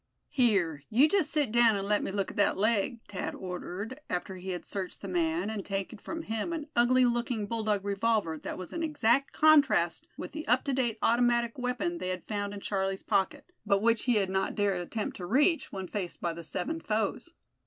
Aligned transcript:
"Here, 0.29 0.81
you 0.89 1.07
just 1.07 1.29
sit 1.29 1.51
down 1.51 1.75
and 1.75 1.87
let 1.87 2.01
me 2.01 2.09
look 2.09 2.31
at 2.31 2.37
that 2.37 2.57
leg," 2.57 2.99
Thad 3.07 3.35
ordered, 3.35 3.99
after 4.09 4.37
he 4.37 4.49
had 4.49 4.65
searched 4.65 5.01
the 5.01 5.07
man, 5.07 5.51
and 5.51 5.63
taken 5.63 5.99
from 5.99 6.23
him 6.23 6.51
an 6.53 6.65
ugly 6.75 7.05
looking 7.05 7.45
bulldog 7.45 7.85
revolver 7.85 8.39
that 8.39 8.57
was 8.57 8.73
an 8.73 8.81
exact 8.81 9.31
contrast 9.31 10.07
with 10.17 10.31
the 10.31 10.47
up 10.47 10.63
to 10.63 10.73
date 10.73 10.97
automatic 11.03 11.55
weapon 11.59 11.99
they 11.99 12.09
had 12.09 12.25
found 12.27 12.51
in 12.51 12.61
Charlie's 12.61 13.03
pocket, 13.03 13.45
but 13.63 13.83
which 13.83 14.05
he 14.05 14.15
had 14.15 14.31
not 14.31 14.55
dared 14.55 14.81
attempt 14.81 15.17
to 15.17 15.27
reach 15.27 15.71
when 15.71 15.87
faced 15.87 16.19
by 16.19 16.33
the 16.33 16.43
seven 16.43 16.79
foes. 16.79 17.29